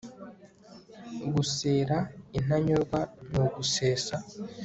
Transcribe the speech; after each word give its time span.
gusera 1.33 1.97
intanyurwa 2.37 2.99
ni 3.29 3.37
ugusesa 3.43 4.15